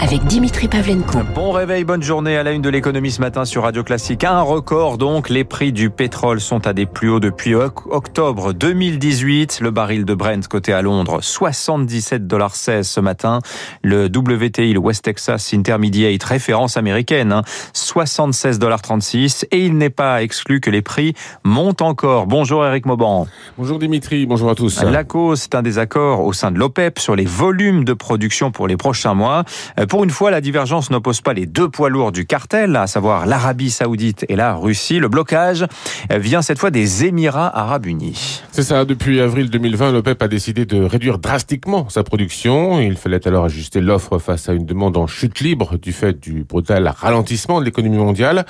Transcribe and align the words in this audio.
avec 0.00 0.24
Dimitri 0.24 0.68
Pavlenko. 0.68 1.18
Bon 1.34 1.50
réveil, 1.50 1.84
bonne 1.84 2.02
journée 2.02 2.36
à 2.36 2.42
la 2.42 2.52
une 2.52 2.62
de 2.62 2.68
l'économie 2.68 3.10
ce 3.10 3.20
matin 3.20 3.44
sur 3.44 3.64
Radio 3.64 3.82
Classique. 3.82 4.24
Un 4.24 4.42
record 4.42 4.96
donc, 4.98 5.28
les 5.28 5.44
prix 5.44 5.72
du 5.72 5.90
pétrole 5.90 6.40
sont 6.40 6.66
à 6.66 6.72
des 6.72 6.86
plus 6.86 7.10
hauts 7.10 7.20
depuis 7.20 7.54
octobre 7.54 8.52
2018. 8.52 9.60
Le 9.60 9.70
baril 9.70 10.04
de 10.04 10.14
Brent 10.14 10.46
coté 10.48 10.72
à 10.72 10.82
Londres, 10.82 11.20
77,16$ 11.20 12.82
ce 12.84 13.00
matin. 13.00 13.40
Le 13.82 14.06
WTI, 14.06 14.72
le 14.72 14.78
West 14.78 15.04
Texas 15.04 15.52
Intermediate, 15.52 16.22
référence 16.22 16.76
américaine, 16.76 17.42
76,36$. 17.74 19.44
Hein. 19.44 19.46
Et 19.50 19.66
il 19.66 19.76
n'est 19.76 19.90
pas 19.90 20.22
exclu 20.22 20.60
que 20.60 20.70
les 20.70 20.82
prix 20.82 21.14
montent 21.42 21.82
encore. 21.82 22.26
Bonjour 22.26 22.64
Eric 22.64 22.86
Mauban. 22.86 23.26
Bonjour 23.56 23.78
Dimitri, 23.78 24.26
bonjour 24.26 24.50
à 24.50 24.54
tous. 24.54 24.82
La 24.82 25.04
cause, 25.04 25.40
c'est 25.40 25.54
un 25.54 25.62
désaccord 25.62 26.24
au 26.24 26.32
sein 26.32 26.50
de 26.50 26.58
l'OPEP 26.58 26.98
sur 26.98 27.16
les 27.16 27.24
volumes 27.24 27.84
de 27.84 27.92
production 27.92 28.50
pour 28.50 28.68
les 28.68 28.76
prochains 28.76 29.14
mois. 29.14 29.44
Pour 29.88 30.04
une 30.04 30.10
fois, 30.10 30.30
la 30.30 30.42
divergence 30.42 30.90
n'oppose 30.90 31.22
pas 31.22 31.32
les 31.32 31.46
deux 31.46 31.70
poids 31.70 31.88
lourds 31.88 32.12
du 32.12 32.26
cartel, 32.26 32.76
à 32.76 32.86
savoir 32.86 33.24
l'Arabie 33.24 33.70
saoudite 33.70 34.26
et 34.28 34.36
la 34.36 34.54
Russie. 34.54 34.98
Le 34.98 35.08
blocage 35.08 35.64
vient 36.10 36.42
cette 36.42 36.58
fois 36.58 36.70
des 36.70 37.06
Émirats 37.06 37.50
arabes 37.58 37.86
unis. 37.86 38.42
C'est 38.58 38.64
ça, 38.64 38.84
depuis 38.84 39.20
avril 39.20 39.50
2020, 39.50 39.92
l'OPEP 39.92 40.20
a 40.20 40.26
décidé 40.26 40.66
de 40.66 40.82
réduire 40.82 41.20
drastiquement 41.20 41.88
sa 41.88 42.02
production. 42.02 42.80
Il 42.80 42.96
fallait 42.96 43.24
alors 43.28 43.44
ajuster 43.44 43.80
l'offre 43.80 44.18
face 44.18 44.48
à 44.48 44.52
une 44.52 44.66
demande 44.66 44.96
en 44.96 45.06
chute 45.06 45.38
libre 45.38 45.78
du 45.78 45.92
fait 45.92 46.18
du 46.18 46.42
brutal 46.42 46.88
ralentissement 46.88 47.60
de 47.60 47.64
l'économie 47.64 47.98
mondiale. 47.98 48.46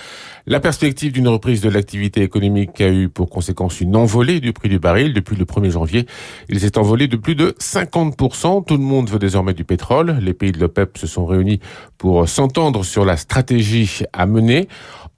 La 0.46 0.60
perspective 0.60 1.12
d'une 1.12 1.28
reprise 1.28 1.60
de 1.60 1.68
l'activité 1.68 2.22
économique 2.22 2.80
a 2.80 2.88
eu 2.88 3.10
pour 3.10 3.28
conséquence 3.28 3.82
une 3.82 3.96
envolée 3.96 4.40
du 4.40 4.54
prix 4.54 4.70
du 4.70 4.78
baril. 4.78 5.12
Depuis 5.12 5.36
le 5.36 5.44
1er 5.44 5.72
janvier, 5.72 6.06
il 6.48 6.58
s'est 6.58 6.78
envolé 6.78 7.06
de 7.06 7.18
plus 7.18 7.34
de 7.34 7.54
50%. 7.60 8.64
Tout 8.64 8.78
le 8.78 8.82
monde 8.82 9.10
veut 9.10 9.18
désormais 9.18 9.52
du 9.52 9.64
pétrole. 9.64 10.16
Les 10.22 10.32
pays 10.32 10.52
de 10.52 10.58
l'OPEP 10.58 10.96
se 10.96 11.06
sont 11.06 11.26
réunis 11.26 11.60
pour 11.98 12.26
s'entendre 12.26 12.82
sur 12.82 13.04
la 13.04 13.18
stratégie 13.18 14.04
à 14.14 14.24
mener. 14.24 14.68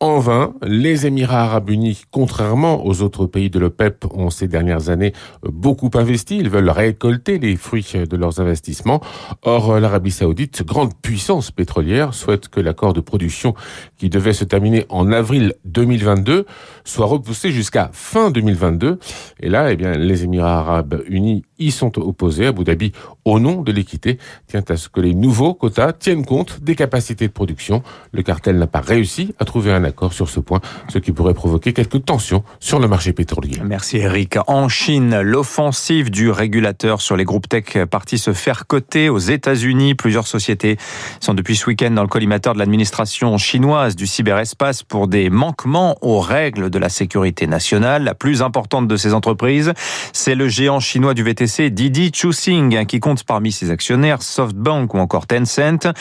En 0.02 0.18
vain, 0.18 0.54
les 0.62 1.06
Émirats 1.06 1.42
arabes 1.42 1.68
unis, 1.68 2.04
contrairement 2.10 2.86
aux 2.86 3.02
autres 3.02 3.26
pays 3.26 3.50
de 3.50 3.58
l'OPEP, 3.58 4.06
ont 4.14 4.30
ces 4.30 4.48
dernières 4.48 4.88
années 4.88 5.12
beaucoup 5.42 5.90
investi. 5.92 6.38
Ils 6.38 6.48
veulent 6.48 6.70
récolter 6.70 7.38
les 7.38 7.54
fruits 7.56 7.86
de 8.08 8.16
leurs 8.16 8.40
investissements. 8.40 9.02
Or, 9.42 9.78
l'Arabie 9.78 10.10
saoudite, 10.10 10.64
grande 10.64 10.94
puissance 11.02 11.50
pétrolière, 11.50 12.14
souhaite 12.14 12.48
que 12.48 12.60
l'accord 12.60 12.94
de 12.94 13.02
production 13.02 13.54
qui 13.98 14.08
devait 14.08 14.32
se 14.32 14.44
terminer 14.44 14.86
en 14.88 15.12
avril 15.12 15.52
2022 15.66 16.46
soit 16.82 17.04
repoussé 17.04 17.50
jusqu'à 17.50 17.90
fin 17.92 18.30
2022. 18.30 18.98
Et 19.40 19.50
là, 19.50 19.70
eh 19.70 19.76
bien, 19.76 19.92
les 19.92 20.24
Émirats 20.24 20.60
arabes 20.60 21.02
unis 21.08 21.44
y 21.58 21.72
sont 21.72 21.98
opposés. 21.98 22.46
Abu 22.46 22.64
Dhabi, 22.64 22.92
au 23.26 23.38
nom 23.38 23.60
de 23.60 23.70
l'équité, 23.70 24.16
tient 24.46 24.64
à 24.66 24.78
ce 24.78 24.88
que 24.88 25.02
les 25.02 25.12
nouveaux 25.12 25.52
quotas 25.52 25.92
tiennent 25.92 26.24
compte 26.24 26.60
des 26.62 26.74
capacités 26.74 27.28
de 27.28 27.32
production. 27.34 27.82
Le 28.12 28.22
cartel 28.22 28.56
n'a 28.56 28.66
pas 28.66 28.80
réussi 28.80 29.34
à 29.38 29.44
trouver 29.44 29.72
un 29.72 29.84
accord 29.84 29.89
sur 30.10 30.28
ce 30.28 30.40
point, 30.40 30.60
ce 30.88 30.98
qui 30.98 31.12
pourrait 31.12 31.34
provoquer 31.34 31.72
quelques 31.72 32.04
tensions 32.04 32.42
sur 32.58 32.78
le 32.78 32.88
marché 32.88 33.12
pétrolier. 33.12 33.58
Merci 33.64 33.98
Eric. 33.98 34.38
En 34.46 34.68
Chine, 34.68 35.20
l'offensive 35.20 36.10
du 36.10 36.30
régulateur 36.30 37.00
sur 37.00 37.16
les 37.16 37.24
groupes 37.24 37.48
tech 37.48 37.76
partis 37.90 38.18
se 38.18 38.32
faire 38.32 38.66
coter 38.66 39.08
aux 39.08 39.18
États-Unis. 39.18 39.94
Plusieurs 39.94 40.26
sociétés 40.26 40.76
sont 41.20 41.34
depuis 41.34 41.56
ce 41.56 41.66
week-end 41.66 41.90
dans 41.90 42.02
le 42.02 42.08
collimateur 42.08 42.54
de 42.54 42.58
l'administration 42.58 43.36
chinoise 43.38 43.96
du 43.96 44.06
cyberespace 44.06 44.82
pour 44.82 45.08
des 45.08 45.30
manquements 45.30 45.96
aux 46.00 46.20
règles 46.20 46.70
de 46.70 46.78
la 46.78 46.88
sécurité 46.88 47.46
nationale. 47.46 48.04
La 48.04 48.14
plus 48.14 48.42
importante 48.42 48.88
de 48.88 48.96
ces 48.96 49.14
entreprises, 49.14 49.72
c'est 50.12 50.34
le 50.34 50.48
géant 50.48 50.80
chinois 50.80 51.14
du 51.14 51.22
VTC 51.22 51.70
Didi 51.70 52.10
Chuxing 52.14 52.86
qui 52.86 53.00
compte 53.00 53.24
parmi 53.24 53.52
ses 53.52 53.70
actionnaires 53.70 54.22
SoftBank 54.22 54.94
ou 54.94 54.98
encore 54.98 55.26
Tencent. 55.26 55.92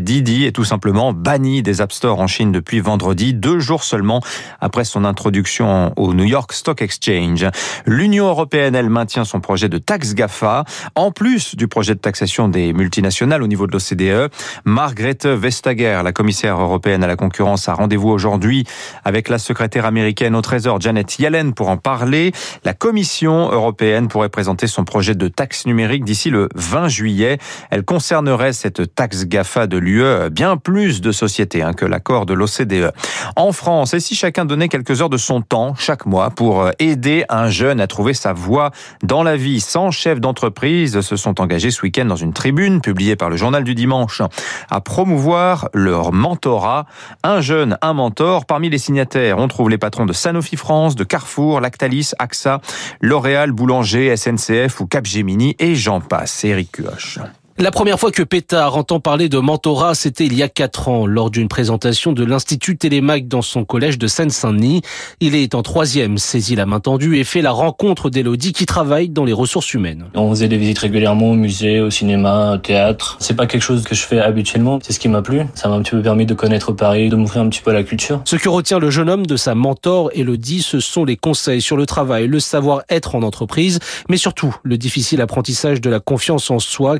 Didi 0.00 0.44
est 0.44 0.52
tout 0.52 0.64
simplement 0.64 1.12
banni 1.12 1.62
des 1.62 1.80
App 1.80 1.92
Store 1.92 2.20
en 2.20 2.26
Chine 2.26 2.52
depuis 2.52 2.80
vendredi, 2.80 3.34
deux 3.38 3.60
jours 3.60 3.84
seulement 3.84 4.20
après 4.60 4.84
son 4.84 5.04
introduction 5.04 5.92
au 5.96 6.14
New 6.14 6.24
York 6.24 6.52
Stock 6.52 6.82
Exchange. 6.82 7.46
L'Union 7.86 8.26
européenne, 8.26 8.74
elle, 8.74 8.90
maintient 8.90 9.24
son 9.24 9.40
projet 9.40 9.68
de 9.68 9.78
taxe 9.78 10.14
GAFA, 10.14 10.64
en 10.94 11.10
plus 11.10 11.56
du 11.56 11.68
projet 11.68 11.94
de 11.94 12.00
taxation 12.00 12.48
des 12.48 12.72
multinationales 12.72 13.42
au 13.42 13.46
niveau 13.46 13.66
de 13.66 13.72
l'OCDE. 13.72 14.30
Margrethe 14.64 15.26
Vestager, 15.26 16.00
la 16.04 16.12
commissaire 16.12 16.60
européenne 16.60 17.04
à 17.04 17.06
la 17.06 17.16
concurrence, 17.16 17.68
a 17.68 17.74
rendez-vous 17.74 18.08
aujourd'hui 18.08 18.64
avec 19.04 19.28
la 19.28 19.38
secrétaire 19.38 19.86
américaine 19.86 20.34
au 20.34 20.42
Trésor, 20.42 20.80
Janet 20.80 21.18
Yellen, 21.18 21.54
pour 21.54 21.68
en 21.68 21.76
parler. 21.76 22.32
La 22.64 22.74
Commission 22.74 23.50
européenne 23.50 24.08
pourrait 24.08 24.28
présenter 24.28 24.66
son 24.66 24.84
projet 24.84 25.14
de 25.14 25.28
taxe 25.28 25.66
numérique 25.66 26.04
d'ici 26.04 26.30
le 26.30 26.48
20 26.54 26.88
juillet. 26.88 27.38
Elle 27.70 27.84
concernerait 27.84 28.52
cette 28.52 28.94
taxe 28.94 29.26
GAFA 29.26 29.66
de 29.66 29.78
l'UE 29.78 30.30
bien 30.30 30.56
plus 30.56 31.00
de 31.00 31.12
sociétés 31.12 31.62
hein, 31.62 31.72
que 31.72 31.84
l'accord 31.84 32.26
de 32.26 32.34
l'OCDE. 32.34 32.92
En 33.36 33.52
France, 33.52 33.94
et 33.94 34.00
si 34.00 34.14
chacun 34.14 34.44
donnait 34.44 34.68
quelques 34.68 35.02
heures 35.02 35.10
de 35.10 35.16
son 35.16 35.40
temps 35.40 35.74
chaque 35.74 36.06
mois 36.06 36.30
pour 36.30 36.62
euh, 36.62 36.70
aider 36.78 37.24
un 37.28 37.48
jeune 37.48 37.80
à 37.80 37.86
trouver 37.86 38.14
sa 38.14 38.32
voie 38.32 38.70
dans 39.02 39.22
la 39.22 39.36
vie, 39.36 39.60
100 39.60 39.90
chefs 39.90 40.20
d'entreprise 40.20 41.00
se 41.00 41.16
sont 41.16 41.40
engagés 41.40 41.70
ce 41.70 41.82
week-end 41.82 42.04
dans 42.04 42.16
une 42.16 42.32
tribune 42.32 42.80
publiée 42.80 43.16
par 43.16 43.30
le 43.30 43.36
journal 43.36 43.64
du 43.64 43.74
dimanche 43.74 44.22
à 44.70 44.80
promouvoir 44.80 45.68
leur 45.74 46.12
mentorat. 46.12 46.86
Un 47.22 47.40
jeune, 47.40 47.78
un 47.82 47.92
mentor. 47.92 48.46
Parmi 48.46 48.70
les 48.70 48.78
signataires, 48.78 49.38
on 49.38 49.48
trouve 49.48 49.70
les 49.70 49.78
patrons 49.78 50.06
de 50.06 50.12
Sanofi 50.12 50.56
France, 50.56 50.96
de 50.96 51.04
Carrefour, 51.04 51.60
Lactalis, 51.60 52.12
AXA, 52.18 52.60
L'Oréal, 53.00 53.52
Boulanger, 53.52 54.16
SNCF 54.16 54.80
ou 54.80 54.86
Capgemini 54.86 55.56
et 55.58 55.74
j'en 55.74 56.00
passe. 56.00 56.44
Eric 56.44 56.72
Cuoche. 56.72 57.18
La 57.60 57.72
première 57.72 57.98
fois 57.98 58.12
que 58.12 58.22
Pétard 58.22 58.76
entend 58.76 59.00
parler 59.00 59.28
de 59.28 59.36
mentorat, 59.38 59.96
c'était 59.96 60.24
il 60.24 60.34
y 60.34 60.44
a 60.44 60.48
quatre 60.48 60.88
ans, 60.88 61.06
lors 61.06 61.28
d'une 61.28 61.48
présentation 61.48 62.12
de 62.12 62.24
l'Institut 62.24 62.76
Télémac 62.76 63.26
dans 63.26 63.42
son 63.42 63.64
collège 63.64 63.98
de 63.98 64.06
Seine-Saint-Denis. 64.06 64.82
Il 65.18 65.34
est 65.34 65.56
en 65.56 65.62
troisième, 65.62 66.18
saisit 66.18 66.54
la 66.54 66.66
main 66.66 66.78
tendue 66.78 67.18
et 67.18 67.24
fait 67.24 67.42
la 67.42 67.50
rencontre 67.50 68.10
d'Elodie 68.10 68.52
qui 68.52 68.64
travaille 68.64 69.08
dans 69.08 69.24
les 69.24 69.32
ressources 69.32 69.74
humaines. 69.74 70.04
On 70.14 70.30
faisait 70.30 70.46
des 70.46 70.56
visites 70.56 70.78
régulièrement 70.78 71.32
au 71.32 71.34
musée, 71.34 71.80
au 71.80 71.90
cinéma, 71.90 72.52
au 72.54 72.58
théâtre. 72.58 73.16
C'est 73.18 73.34
pas 73.34 73.48
quelque 73.48 73.62
chose 73.62 73.82
que 73.82 73.96
je 73.96 74.02
fais 74.02 74.20
habituellement, 74.20 74.78
c'est 74.80 74.92
ce 74.92 75.00
qui 75.00 75.08
m'a 75.08 75.22
plu. 75.22 75.40
Ça 75.56 75.68
m'a 75.68 75.74
un 75.74 75.82
petit 75.82 75.96
peu 75.96 76.02
permis 76.02 76.26
de 76.26 76.34
connaître 76.34 76.70
Paris, 76.70 77.08
de 77.08 77.16
m'ouvrir 77.16 77.42
un 77.42 77.48
petit 77.48 77.60
peu 77.60 77.72
à 77.72 77.74
la 77.74 77.82
culture. 77.82 78.22
Ce 78.24 78.36
que 78.36 78.48
retient 78.48 78.78
le 78.78 78.90
jeune 78.90 79.10
homme 79.10 79.26
de 79.26 79.36
sa 79.36 79.56
mentor, 79.56 80.12
Elodie, 80.14 80.62
ce 80.62 80.78
sont 80.78 81.04
les 81.04 81.16
conseils 81.16 81.60
sur 81.60 81.76
le 81.76 81.86
travail, 81.86 82.28
le 82.28 82.38
savoir-être 82.38 83.16
en 83.16 83.24
entreprise, 83.24 83.80
mais 84.08 84.16
surtout 84.16 84.54
le 84.62 84.78
difficile 84.78 85.20
apprentissage 85.20 85.80
de 85.80 85.90
la 85.90 85.98
confiance 85.98 86.52
en 86.52 86.60
soi, 86.60 86.98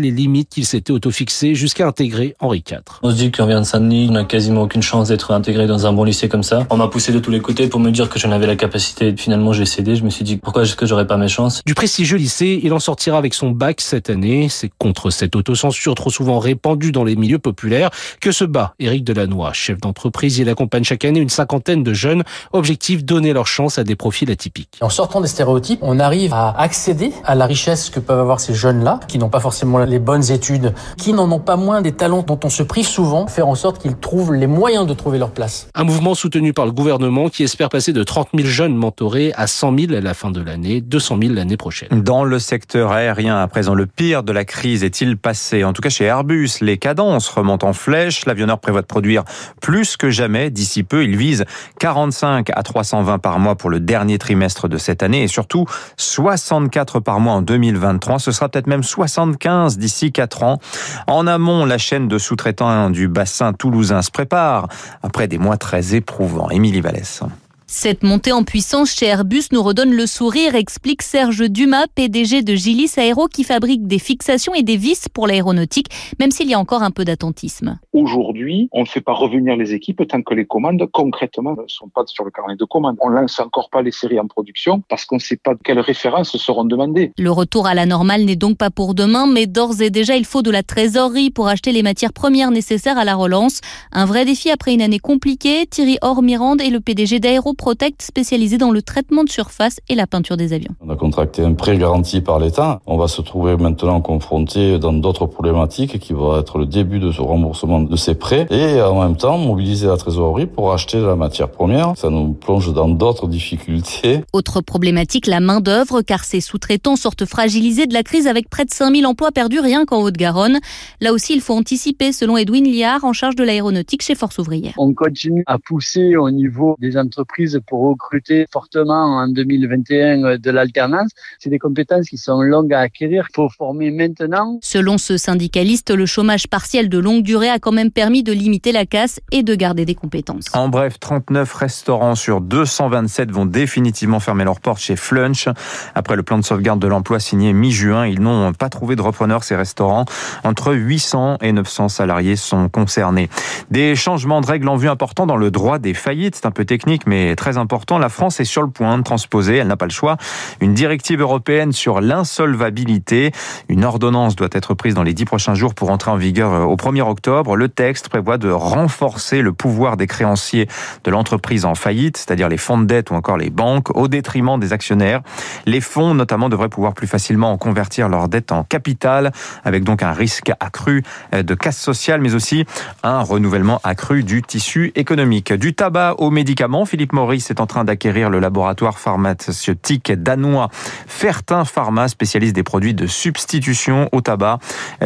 les 0.00 0.10
limites 0.10 0.48
qu'il 0.48 0.66
s'était 0.66 0.92
auto-fixées 0.92 1.54
jusqu'à 1.54 1.86
intégrer 1.86 2.36
Henri 2.40 2.62
IV. 2.68 2.80
On 3.02 3.10
se 3.10 3.16
dit 3.16 3.32
qu'on 3.32 3.46
vient 3.46 3.60
de 3.60 3.66
Saint-Denis, 3.66 4.08
on 4.10 4.12
n'a 4.12 4.24
quasiment 4.24 4.62
aucune 4.62 4.82
chance 4.82 5.08
d'être 5.08 5.32
intégré 5.32 5.66
dans 5.66 5.86
un 5.86 5.92
bon 5.92 6.04
lycée 6.04 6.28
comme 6.28 6.42
ça. 6.42 6.66
On 6.70 6.76
m'a 6.76 6.88
poussé 6.88 7.12
de 7.12 7.18
tous 7.18 7.30
les 7.30 7.40
côtés 7.40 7.68
pour 7.68 7.80
me 7.80 7.90
dire 7.90 8.08
que 8.08 8.18
j'en 8.18 8.30
avais 8.30 8.46
la 8.46 8.56
capacité. 8.56 9.14
Finalement, 9.16 9.52
j'ai 9.52 9.66
cédé. 9.66 9.96
Je 9.96 10.04
me 10.04 10.10
suis 10.10 10.24
dit 10.24 10.36
pourquoi 10.36 10.62
est-ce 10.62 10.76
que 10.76 10.86
j'aurais 10.86 11.06
pas 11.06 11.16
mes 11.16 11.28
chances? 11.28 11.62
Du 11.64 11.74
prestigieux 11.74 12.16
lycée, 12.16 12.60
il 12.62 12.72
en 12.72 12.78
sortira 12.78 13.18
avec 13.18 13.34
son 13.34 13.50
bac 13.50 13.80
cette 13.80 14.10
année. 14.10 14.48
C'est 14.48 14.70
contre 14.78 15.10
cette 15.10 15.36
autocensure 15.36 15.94
trop 15.94 16.10
souvent 16.10 16.38
répandue 16.38 16.92
dans 16.92 17.04
les 17.04 17.16
milieux 17.16 17.38
populaires 17.38 17.90
que 18.20 18.32
se 18.32 18.44
bat 18.44 18.74
Éric 18.78 19.04
Delannoy, 19.04 19.52
chef 19.52 19.78
d'entreprise. 19.80 20.38
Il 20.38 20.48
accompagne 20.48 20.84
chaque 20.84 21.04
année 21.04 21.20
une 21.20 21.28
cinquantaine 21.28 21.82
de 21.82 21.92
jeunes. 21.92 22.22
Objectif 22.52 23.04
donner 23.04 23.32
leur 23.32 23.46
chance 23.46 23.78
à 23.78 23.84
des 23.84 23.96
profils 23.96 24.30
atypiques. 24.30 24.78
En 24.80 24.90
sortant 24.90 25.20
des 25.20 25.28
stéréotypes, 25.28 25.80
on 25.82 25.98
arrive 25.98 26.32
à 26.32 26.50
accéder 26.58 27.12
à 27.24 27.34
la 27.34 27.46
richesse 27.46 27.90
que 27.90 28.00
peuvent 28.00 28.20
avoir 28.20 28.40
ces 28.40 28.54
jeunes-là, 28.54 29.00
qui 29.08 29.18
n'ont 29.18 29.28
pas 29.28 29.40
forcément 29.40 29.78
les 29.86 29.98
bonnes 29.98 30.30
études, 30.30 30.74
qui 30.98 31.12
n'en 31.12 31.30
ont 31.30 31.40
pas 31.40 31.56
moins 31.56 31.80
des 31.80 31.92
talents 31.92 32.22
dont 32.22 32.38
on 32.44 32.50
se 32.50 32.62
prive 32.62 32.86
souvent, 32.86 33.26
faire 33.26 33.48
en 33.48 33.54
sorte 33.54 33.78
qu'ils 33.80 33.96
trouvent 33.96 34.34
les 34.34 34.46
moyens 34.46 34.86
de 34.86 34.94
trouver 34.94 35.18
leur 35.18 35.30
place. 35.30 35.68
Un 35.74 35.84
mouvement 35.84 36.14
soutenu 36.14 36.52
par 36.52 36.66
le 36.66 36.72
gouvernement 36.72 37.28
qui 37.28 37.42
espère 37.42 37.68
passer 37.68 37.92
de 37.92 38.02
30 38.02 38.28
000 38.34 38.48
jeunes 38.48 38.74
mentorés 38.74 39.32
à 39.36 39.46
100 39.46 39.78
000 39.78 39.92
à 39.94 40.00
la 40.00 40.14
fin 40.14 40.30
de 40.30 40.40
l'année, 40.40 40.80
200 40.80 41.18
000 41.22 41.34
l'année 41.34 41.56
prochaine. 41.56 41.88
Dans 42.02 42.24
le 42.24 42.38
secteur 42.38 42.92
aérien, 42.92 43.38
à 43.38 43.48
présent, 43.48 43.74
le 43.74 43.86
pire 43.86 44.22
de 44.22 44.32
la 44.32 44.44
crise 44.44 44.84
est-il 44.84 45.16
passé? 45.16 45.64
En 45.64 45.72
tout 45.72 45.82
cas, 45.82 45.88
chez 45.88 46.04
Airbus, 46.04 46.50
les 46.60 46.78
cadences 46.78 47.28
remontent 47.28 47.68
en 47.68 47.72
flèche. 47.72 48.26
L'avionneur 48.26 48.58
prévoit 48.58 48.82
de 48.82 48.86
produire 48.86 49.24
plus 49.60 49.96
que 49.96 50.10
jamais. 50.10 50.50
D'ici 50.50 50.82
peu, 50.82 51.04
il 51.04 51.16
vise 51.16 51.44
45 51.78 52.50
à 52.52 52.62
320 52.62 53.18
par 53.18 53.38
mois 53.38 53.54
pour 53.54 53.70
le 53.70 53.80
dernier 53.80 54.18
trimestre 54.18 54.68
de 54.68 54.78
cette 54.78 55.02
année 55.02 55.22
et 55.22 55.28
surtout 55.28 55.66
64 55.96 57.00
par 57.00 57.20
mois 57.20 57.34
en 57.34 57.42
2023. 57.42 58.18
Ce 58.18 58.32
sera 58.32 58.48
peut-être 58.48 58.66
même 58.66 58.82
75 58.82 59.75
d'ici 59.78 60.12
4 60.12 60.42
ans. 60.42 60.58
En 61.06 61.26
amont, 61.26 61.64
la 61.64 61.78
chaîne 61.78 62.08
de 62.08 62.18
sous-traitants 62.18 62.90
du 62.90 63.08
bassin 63.08 63.52
toulousain 63.52 64.02
se 64.02 64.10
prépare 64.10 64.68
après 65.02 65.28
des 65.28 65.38
mois 65.38 65.56
très 65.56 65.94
éprouvants. 65.94 66.50
Émilie 66.50 66.80
Vallès. 66.80 67.22
Cette 67.68 68.04
montée 68.04 68.30
en 68.30 68.44
puissance 68.44 68.94
chez 68.94 69.06
Airbus 69.06 69.48
nous 69.50 69.60
redonne 69.60 69.92
le 69.92 70.06
sourire, 70.06 70.54
explique 70.54 71.02
Serge 71.02 71.50
Dumas, 71.50 71.86
PDG 71.92 72.42
de 72.42 72.54
Gilis 72.54 72.92
Aéro, 72.96 73.26
qui 73.26 73.42
fabrique 73.42 73.88
des 73.88 73.98
fixations 73.98 74.54
et 74.54 74.62
des 74.62 74.76
vis 74.76 75.08
pour 75.12 75.26
l'aéronautique, 75.26 75.88
même 76.20 76.30
s'il 76.30 76.48
y 76.48 76.54
a 76.54 76.60
encore 76.60 76.84
un 76.84 76.92
peu 76.92 77.04
d'attentisme. 77.04 77.80
Aujourd'hui, 77.92 78.68
on 78.70 78.82
ne 78.82 78.86
fait 78.86 79.00
pas 79.00 79.14
revenir 79.14 79.56
les 79.56 79.74
équipes 79.74 80.06
tant 80.06 80.22
que 80.22 80.32
les 80.32 80.46
commandes 80.46 80.86
concrètement 80.92 81.56
ne 81.60 81.66
sont 81.66 81.88
pas 81.88 82.04
sur 82.06 82.24
le 82.24 82.30
carnet 82.30 82.54
de 82.54 82.64
commandes. 82.64 82.98
On 83.00 83.08
lance 83.08 83.40
encore 83.40 83.68
pas 83.68 83.82
les 83.82 83.90
séries 83.90 84.20
en 84.20 84.28
production 84.28 84.84
parce 84.88 85.04
qu'on 85.04 85.16
ne 85.16 85.20
sait 85.20 85.36
pas 85.36 85.54
quelles 85.64 85.80
références 85.80 86.36
seront 86.36 86.64
demandées. 86.64 87.10
Le 87.18 87.32
retour 87.32 87.66
à 87.66 87.74
la 87.74 87.84
normale 87.84 88.24
n'est 88.24 88.36
donc 88.36 88.58
pas 88.58 88.70
pour 88.70 88.94
demain, 88.94 89.26
mais 89.26 89.48
d'ores 89.48 89.82
et 89.82 89.90
déjà, 89.90 90.14
il 90.14 90.24
faut 90.24 90.42
de 90.42 90.52
la 90.52 90.62
trésorerie 90.62 91.30
pour 91.30 91.48
acheter 91.48 91.72
les 91.72 91.82
matières 91.82 92.12
premières 92.12 92.52
nécessaires 92.52 92.96
à 92.96 93.04
la 93.04 93.16
relance. 93.16 93.60
Un 93.90 94.04
vrai 94.04 94.24
défi 94.24 94.50
après 94.50 94.72
une 94.72 94.82
année 94.82 95.00
compliquée. 95.00 95.66
Thierry 95.66 95.98
Ormirande 96.00 96.60
est 96.60 96.70
le 96.70 96.78
PDG 96.78 97.18
d'Aéro 97.18 97.54
Protect 97.56 98.02
spécialisé 98.02 98.58
dans 98.58 98.70
le 98.70 98.82
traitement 98.82 99.24
de 99.24 99.28
surface 99.28 99.80
et 99.88 99.94
la 99.94 100.06
peinture 100.06 100.36
des 100.36 100.52
avions. 100.52 100.72
On 100.80 100.90
a 100.90 100.96
contracté 100.96 101.42
un 101.42 101.54
prêt 101.54 101.76
garanti 101.78 102.20
par 102.20 102.38
l'État. 102.38 102.80
On 102.86 102.96
va 102.96 103.08
se 103.08 103.22
trouver 103.22 103.56
maintenant 103.56 104.00
confronté 104.00 104.78
dans 104.78 104.92
d'autres 104.92 105.26
problématiques 105.26 105.98
qui 105.98 106.12
vont 106.12 106.38
être 106.38 106.58
le 106.58 106.66
début 106.66 106.98
de 106.98 107.12
ce 107.12 107.20
remboursement 107.20 107.80
de 107.80 107.96
ces 107.96 108.14
prêts 108.14 108.46
et 108.50 108.80
en 108.80 109.02
même 109.02 109.16
temps 109.16 109.38
mobiliser 109.38 109.86
la 109.86 109.96
trésorerie 109.96 110.46
pour 110.46 110.72
acheter 110.72 111.00
la 111.00 111.16
matière 111.16 111.50
première. 111.50 111.94
Ça 111.96 112.10
nous 112.10 112.32
plonge 112.32 112.72
dans 112.72 112.88
d'autres 112.88 113.28
difficultés. 113.28 114.22
Autre 114.32 114.60
problématique, 114.60 115.26
la 115.26 115.40
main 115.40 115.60
d'œuvre 115.60 116.02
car 116.02 116.24
ces 116.24 116.40
sous-traitants 116.40 116.96
sortent 116.96 117.24
fragilisés 117.24 117.86
de 117.86 117.94
la 117.94 118.02
crise 118.02 118.26
avec 118.26 118.48
près 118.50 118.64
de 118.64 118.72
5000 118.72 119.06
emplois 119.06 119.32
perdus 119.32 119.60
rien 119.60 119.84
qu'en 119.84 120.02
Haute-Garonne. 120.02 120.58
Là 121.00 121.12
aussi, 121.12 121.34
il 121.34 121.40
faut 121.40 121.54
anticiper 121.54 122.12
selon 122.12 122.36
Edwin 122.36 122.64
Liard 122.64 123.04
en 123.04 123.12
charge 123.12 123.36
de 123.36 123.44
l'aéronautique 123.44 124.02
chez 124.02 124.14
Force 124.14 124.38
Ouvrière. 124.38 124.74
On 124.78 124.94
continue 124.94 125.42
à 125.46 125.58
pousser 125.58 126.16
au 126.16 126.30
niveau 126.30 126.76
des 126.80 126.96
entreprises 126.96 127.45
pour 127.66 127.88
recruter 127.88 128.46
fortement 128.52 129.16
en 129.16 129.28
2021 129.28 130.38
de 130.38 130.50
l'alternance. 130.50 131.10
C'est 131.38 131.50
des 131.50 131.58
compétences 131.58 132.08
qui 132.08 132.18
sont 132.18 132.42
longues 132.42 132.72
à 132.72 132.80
acquérir. 132.80 133.26
Il 133.30 133.34
faut 133.34 133.48
former 133.48 133.90
maintenant. 133.90 134.58
Selon 134.62 134.98
ce 134.98 135.16
syndicaliste, 135.16 135.90
le 135.90 136.06
chômage 136.06 136.48
partiel 136.48 136.88
de 136.88 136.98
longue 136.98 137.22
durée 137.22 137.48
a 137.48 137.58
quand 137.58 137.72
même 137.72 137.90
permis 137.90 138.22
de 138.22 138.32
limiter 138.32 138.72
la 138.72 138.86
casse 138.86 139.20
et 139.32 139.42
de 139.42 139.54
garder 139.54 139.84
des 139.84 139.94
compétences. 139.94 140.46
En 140.54 140.68
bref, 140.68 140.98
39 140.98 141.52
restaurants 141.54 142.14
sur 142.14 142.40
227 142.40 143.30
vont 143.30 143.46
définitivement 143.46 144.20
fermer 144.20 144.44
leurs 144.44 144.60
portes 144.60 144.80
chez 144.80 144.96
Flunch. 144.96 145.48
Après 145.94 146.16
le 146.16 146.22
plan 146.22 146.38
de 146.38 146.44
sauvegarde 146.44 146.80
de 146.80 146.86
l'emploi 146.86 147.20
signé 147.20 147.52
mi-juin, 147.52 148.06
ils 148.06 148.20
n'ont 148.20 148.52
pas 148.52 148.68
trouvé 148.68 148.96
de 148.96 149.02
repreneurs 149.02 149.44
ces 149.44 149.56
restaurants. 149.56 150.04
Entre 150.44 150.74
800 150.74 151.38
et 151.42 151.52
900 151.52 151.88
salariés 151.88 152.36
sont 152.36 152.68
concernés. 152.68 153.28
Des 153.70 153.94
changements 153.94 154.40
de 154.40 154.46
règles 154.46 154.68
en 154.68 154.76
vue 154.76 154.88
importants 154.88 155.26
dans 155.26 155.36
le 155.36 155.50
droit 155.50 155.78
des 155.78 155.94
faillites. 155.94 156.36
C'est 156.36 156.46
un 156.46 156.50
peu 156.50 156.64
technique, 156.64 157.06
mais 157.06 157.35
très 157.36 157.58
important. 157.58 157.98
La 157.98 158.08
France 158.08 158.40
est 158.40 158.44
sur 158.44 158.62
le 158.62 158.68
point 158.68 158.98
de 158.98 159.02
transposer, 159.02 159.56
elle 159.56 159.68
n'a 159.68 159.76
pas 159.76 159.86
le 159.86 159.92
choix, 159.92 160.16
une 160.60 160.74
directive 160.74 161.20
européenne 161.20 161.72
sur 161.72 162.00
l'insolvabilité. 162.00 163.32
Une 163.68 163.84
ordonnance 163.84 164.34
doit 164.34 164.48
être 164.52 164.74
prise 164.74 164.94
dans 164.94 165.02
les 165.02 165.14
dix 165.14 165.24
prochains 165.24 165.54
jours 165.54 165.74
pour 165.74 165.90
entrer 165.90 166.10
en 166.10 166.16
vigueur 166.16 166.68
au 166.68 166.76
1er 166.76 167.02
octobre. 167.02 167.56
Le 167.56 167.68
texte 167.68 168.08
prévoit 168.08 168.38
de 168.38 168.50
renforcer 168.50 169.42
le 169.42 169.52
pouvoir 169.52 169.96
des 169.96 170.06
créanciers 170.06 170.68
de 171.04 171.10
l'entreprise 171.10 171.64
en 171.64 171.74
faillite, 171.74 172.16
c'est-à-dire 172.16 172.48
les 172.48 172.56
fonds 172.56 172.78
de 172.78 172.84
dette 172.84 173.10
ou 173.10 173.14
encore 173.14 173.36
les 173.36 173.50
banques, 173.50 173.96
au 173.96 174.08
détriment 174.08 174.58
des 174.58 174.72
actionnaires. 174.72 175.20
Les 175.66 175.80
fonds, 175.80 176.14
notamment, 176.14 176.48
devraient 176.48 176.68
pouvoir 176.68 176.94
plus 176.94 177.06
facilement 177.06 177.56
convertir 177.58 178.08
leur 178.08 178.28
dette 178.28 178.52
en 178.52 178.64
capital, 178.64 179.32
avec 179.64 179.84
donc 179.84 180.02
un 180.02 180.12
risque 180.12 180.52
accru 180.60 181.02
de 181.32 181.54
casse 181.54 181.78
sociale, 181.78 182.20
mais 182.20 182.34
aussi 182.34 182.64
un 183.02 183.20
renouvellement 183.20 183.80
accru 183.84 184.22
du 184.22 184.42
tissu 184.42 184.92
économique. 184.94 185.52
Du 185.52 185.74
tabac 185.74 186.14
aux 186.18 186.30
médicaments, 186.30 186.84
Philippe 186.84 187.12
Maurice 187.26 187.50
est 187.50 187.60
en 187.60 187.66
train 187.66 187.82
d'acquérir 187.82 188.30
le 188.30 188.38
laboratoire 188.38 189.00
pharmaceutique 189.00 190.12
danois 190.12 190.68
Fertin 191.08 191.64
Pharma, 191.64 192.06
spécialiste 192.06 192.54
des 192.54 192.62
produits 192.62 192.94
de 192.94 193.08
substitution 193.08 194.08
au 194.12 194.20
tabac. 194.20 194.60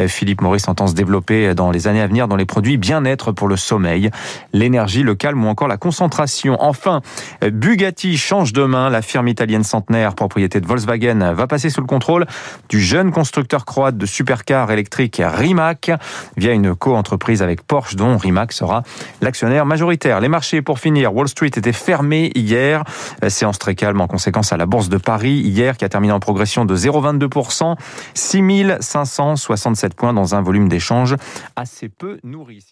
Philippe 0.05 0.41
Maurice 0.41 0.67
entend 0.67 0.85
se 0.85 0.93
développer 0.93 1.55
dans 1.55 1.71
les 1.71 1.87
années 1.87 1.99
à 1.99 2.05
venir 2.05 2.27
dans 2.27 2.35
les 2.35 2.45
produits 2.45 2.77
bien-être 2.77 3.31
pour 3.31 3.47
le 3.47 3.55
sommeil, 3.55 4.11
l'énergie, 4.53 5.01
le 5.01 5.15
calme 5.15 5.43
ou 5.43 5.47
encore 5.47 5.67
la 5.67 5.77
concentration. 5.77 6.57
Enfin, 6.59 7.01
Bugatti 7.41 8.17
change 8.17 8.53
de 8.53 8.65
main. 8.65 8.91
La 8.91 9.01
firme 9.01 9.27
italienne 9.27 9.63
centenaire, 9.63 10.13
propriété 10.13 10.61
de 10.61 10.67
Volkswagen, 10.67 11.33
va 11.33 11.47
passer 11.47 11.71
sous 11.71 11.81
le 11.81 11.87
contrôle 11.87 12.27
du 12.69 12.79
jeune 12.79 13.11
constructeur 13.11 13.65
croate 13.65 13.97
de 13.97 14.05
supercars 14.05 14.69
électriques 14.69 15.19
Rimac 15.25 15.89
via 16.37 16.53
une 16.53 16.75
co-entreprise 16.75 17.41
avec 17.41 17.63
Porsche 17.63 17.95
dont 17.95 18.15
Rimac 18.15 18.53
sera 18.53 18.83
l'actionnaire 19.21 19.65
majoritaire. 19.65 20.19
Les 20.19 20.29
marchés 20.29 20.61
pour 20.61 20.77
finir, 20.77 21.15
Wall 21.15 21.27
Street 21.27 21.47
était 21.47 21.73
hier. 22.13 22.83
Séance 23.27 23.59
très 23.59 23.75
calme 23.75 24.01
en 24.01 24.07
conséquence 24.07 24.53
à 24.53 24.57
la 24.57 24.65
Bourse 24.65 24.89
de 24.89 24.97
Paris 24.97 25.39
hier 25.39 25.77
qui 25.77 25.85
a 25.85 25.89
terminé 25.89 26.13
en 26.13 26.19
progression 26.19 26.65
de 26.65 26.75
0,22%, 26.75 27.75
6567 28.13 29.95
points 29.95 30.13
dans 30.13 30.35
un 30.35 30.41
volume 30.41 30.67
d'échange 30.69 31.15
assez 31.55 31.89
peu 31.89 32.19
nourri. 32.23 32.63